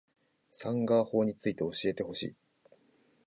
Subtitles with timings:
[0.49, 2.35] サンガ―法について教えてほしい